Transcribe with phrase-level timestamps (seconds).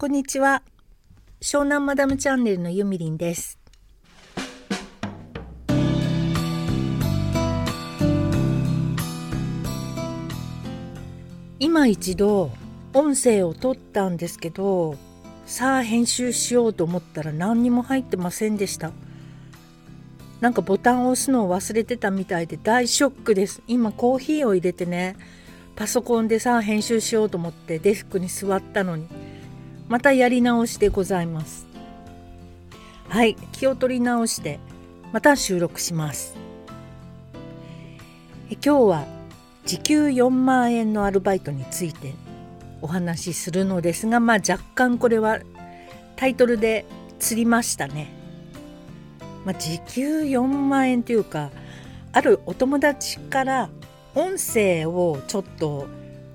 [0.00, 0.62] こんにちは。
[1.40, 3.58] 湘南マダムチャンネルのゆみりんです。
[11.58, 12.52] 今一度
[12.94, 14.94] 音声を取ったんですけど
[15.46, 18.92] さあ編集しようと思ったら何にも入ってませんでした。
[20.40, 23.62] なんかボタンを押すのを忘れてたみたいで大ショックです。
[23.66, 25.16] 今コーヒーを入れてね
[25.74, 29.17] パソコンでさあ編集しようと思ってデスクに座ったのに。
[29.88, 31.66] またやり直しでございます。
[33.08, 34.60] はい気を取り直して
[35.12, 36.36] また収録します。
[38.50, 39.06] え今日は
[39.64, 42.14] 時給4万円のアルバイトについて
[42.82, 45.40] お話しするのですがまあ若干これは
[46.16, 46.84] タイトルで
[47.18, 48.12] 釣りましたね。
[49.44, 51.50] まあ、時給4万円というか
[52.12, 53.70] あるお友達から
[54.14, 55.86] 音声をちょっと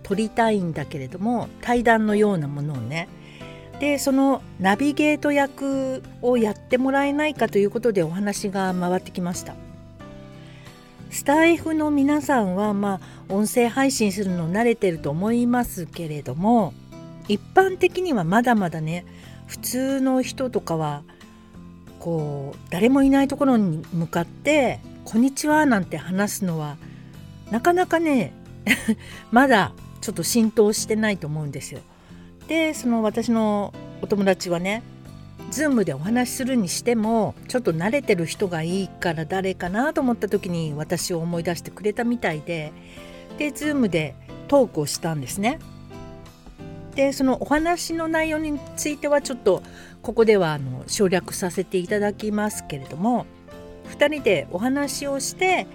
[0.01, 3.07] 取りたいんだけれども対談のようなものをね
[3.79, 9.55] でそのナビゲート役をやってもらえないかということでお話が回ってきました
[11.09, 16.73] スタイフの皆さんはまあ音声配信するの慣れてると思いますけれども
[17.27, 19.05] 一般的にはまだまだね
[19.47, 21.03] 普通の人とかは
[21.99, 26.77] こう誰もいないところに向かって「こんにちは」なんて話すのは
[27.51, 28.33] なかなかね
[29.31, 31.81] まだちょっと浸透してないと思うんですよ。
[32.47, 34.83] でその私のお友達はね
[35.51, 42.73] Zoom でお話しするにしてもちょっと慣れてる人がいいから誰かなと思った時に私を思い出してくれたみたいで
[43.37, 44.15] で Zoom で
[44.47, 45.59] トークをしたんですね。
[46.95, 49.63] でそのお話の内容についてはちょっと
[50.03, 53.25] ここではあの省略させていただきますけれども
[53.97, 55.65] 2人でお話をして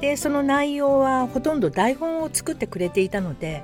[0.00, 3.62] でその内容はほとんど台本を作ってくれていたので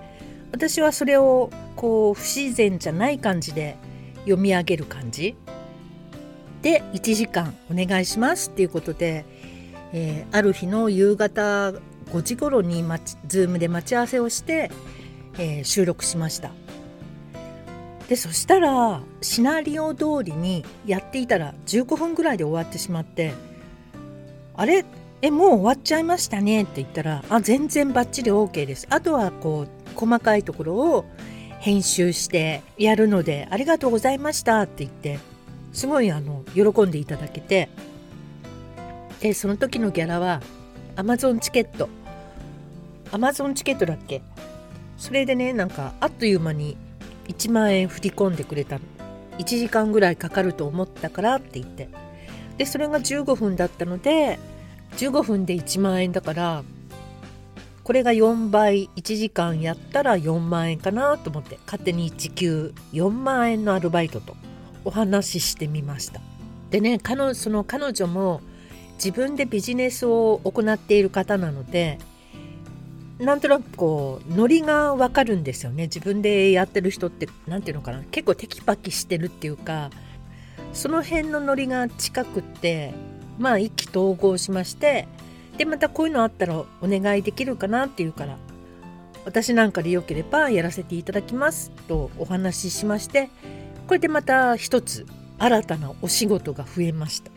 [0.52, 3.76] 私はそれをこう不自然じゃない感じで
[4.20, 5.34] 読み上げる感じ。
[6.62, 9.24] で1時間お願いしますっていうことで、
[9.92, 14.70] えー、ある日の夕方5時頃に待ち Zoom で待ち合わせをして、
[15.38, 16.52] えー、収録しました。
[18.08, 23.32] でそしたらシナリオ通りにやっていたら15分ぐらいで終わってしまって
[24.54, 24.84] 「あれ？
[25.22, 31.04] えもう終わっちゃいましたね」って言ったら「あ全然バッチリ OK です」あとはこう細かいところを
[31.60, 35.18] 編集してやるので「ありがとうございました」って言って
[35.72, 37.68] すごいあの喜んでいただけて
[39.20, 40.42] でその時のギャラは
[40.96, 41.88] Amazon チケット。
[43.12, 44.22] Amazon チケットだっけ？
[44.98, 46.76] それでねなんかあっという間に
[47.28, 48.84] 1万円振り込んでくれたの。
[49.38, 51.88] 1時間ぐらいかかると思ったからって言って。
[52.58, 54.38] でそれが15分だったので
[54.98, 56.64] 15分で1万円だから
[57.84, 64.36] これが4倍1時間やったら4万円かなと思って勝手に時給4万円のアルバイトと
[64.84, 66.20] お話ししてみました。
[66.70, 68.40] でね彼その彼女も
[68.94, 71.98] 自分でビジネスを行っている方なので
[73.18, 75.84] なんとなくこうノリがわかるんですよね。
[75.84, 79.90] 自分でやってる人って何て言うのかな結構テキパキしてるっていうか
[80.72, 82.94] その辺のノリが近くって
[83.38, 85.06] まあ意気投合しまして
[85.56, 88.36] でまたこういうのあったらお願いできるかなっていうから
[89.24, 93.30] 私なんかでよければやらせていただきますとお話ししまして
[93.86, 95.06] これでまた一つ
[95.38, 97.30] 新たなお仕事が増えました。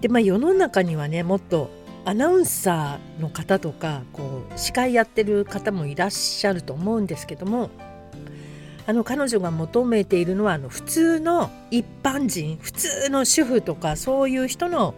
[0.00, 1.70] でまあ世の中にはねもっと
[2.04, 7.70] アナウンサーの方とかこう司会やってる方もいらっしゃると思うんですけども
[8.86, 14.94] あの彼女が求めているのはあの普通の一般人普通の主婦とかそういう人の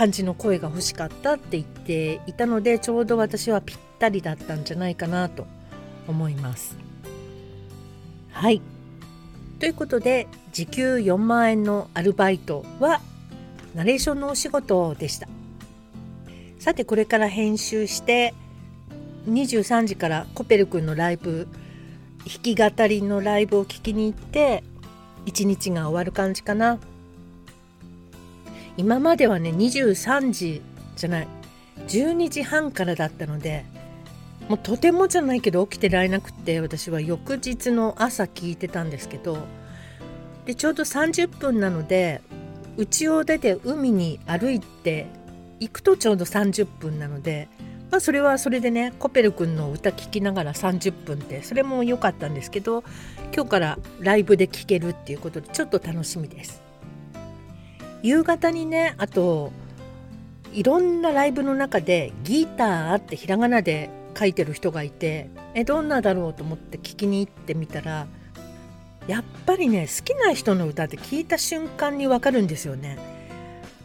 [0.00, 5.46] 感じの声が欲しかったって言っていたのでちょうど私はぴったりだったんじゃないかなと
[6.08, 6.74] 思います。
[8.32, 8.62] はい
[9.58, 13.02] ということで時給4万円のアルバイトは
[13.74, 15.28] ナレーションのお仕事でした。
[16.58, 18.32] さてこれから編集して
[19.28, 21.46] 23時からコペル君のライブ
[22.26, 24.64] 弾き語りのライブを聴きに行って
[25.26, 26.78] 一日が終わる感じかな
[28.76, 30.62] 今まではね23時
[30.96, 31.28] じゃない
[31.88, 33.64] 12時半からだったので
[34.48, 39.38] もうとてもじゃないけど起きてられなくて私は翌日の朝聞いてたんですけど
[40.44, 42.20] でちょうど30分なので
[42.76, 45.06] 家を出て海に歩いて
[45.60, 47.48] 行くとちょうど30分なので、
[47.90, 52.82] まあ、それはそれでねコペル君の歌聴きながら30分ってそれも良かったんですけど
[53.34, 56.69] 今日からライブで聴けるっていうことでちょっと楽しみです。
[58.02, 59.52] 夕方にねあと
[60.52, 68.06] いろんなライブの中でギターってひらがなで書いてる人がいてえどんなだろうと思って聞きに行ってみたら
[69.06, 72.98] やっぱりね好きな人の歌って聞いた瞬間にわかるんですよね。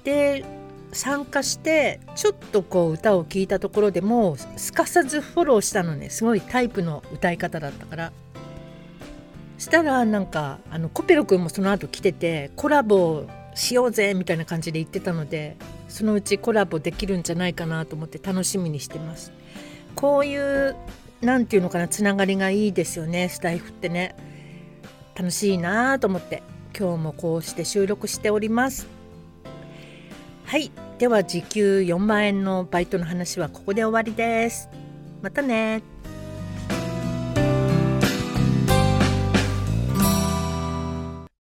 [0.03, 0.43] で
[0.91, 8.11] 参加してちょっとこう歌を聴いたところでもすかさずフォローしたのねすごいタイプの歌い方だったから
[9.57, 13.25] したらなんかあのコペロ君もその後来ててコラボ
[13.55, 15.55] しようぜみたいな感じで言ってたので
[15.87, 19.31] そのうちコラボできるんじゃないかなと思って楽しみにしてます。
[19.95, 20.75] こういう
[21.21, 24.15] 何て言うのかなつながりがいいですよねスタイフってね。
[25.15, 26.43] 楽しいなと思って
[26.77, 28.87] 今日もこうして収録しております。
[30.43, 34.69] はいでは時給4万円のバイトの話はここで終わりです。
[35.21, 35.94] またね。